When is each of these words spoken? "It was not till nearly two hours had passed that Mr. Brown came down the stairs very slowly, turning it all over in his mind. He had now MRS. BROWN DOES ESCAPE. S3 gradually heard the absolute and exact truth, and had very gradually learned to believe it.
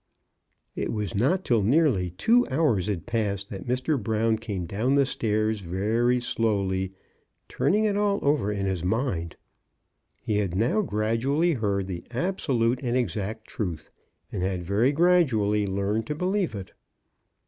"It 0.75 0.91
was 0.91 1.13
not 1.13 1.45
till 1.45 1.61
nearly 1.61 2.09
two 2.09 2.47
hours 2.49 2.87
had 2.87 3.05
passed 3.05 3.51
that 3.51 3.67
Mr. 3.67 4.01
Brown 4.01 4.39
came 4.39 4.65
down 4.65 4.95
the 4.95 5.05
stairs 5.05 5.59
very 5.59 6.19
slowly, 6.19 6.93
turning 7.47 7.83
it 7.83 7.95
all 7.95 8.17
over 8.23 8.51
in 8.51 8.65
his 8.65 8.83
mind. 8.83 9.35
He 10.23 10.37
had 10.37 10.55
now 10.55 10.57
MRS. 10.57 10.57
BROWN 10.57 10.71
DOES 10.71 10.75
ESCAPE. 10.75 10.87
S3 10.87 10.89
gradually 10.89 11.53
heard 11.53 11.87
the 11.87 12.03
absolute 12.09 12.79
and 12.81 12.97
exact 12.97 13.45
truth, 13.45 13.91
and 14.31 14.41
had 14.41 14.63
very 14.63 14.91
gradually 14.91 15.67
learned 15.67 16.07
to 16.07 16.15
believe 16.15 16.55
it. 16.55 16.71